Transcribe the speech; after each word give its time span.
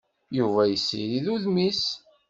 Yuba 0.37 0.61
yessirid 0.67 1.25
udem-is. 1.35 1.83